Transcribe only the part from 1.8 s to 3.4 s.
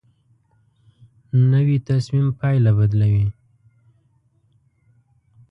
تصمیم پایله بدلوي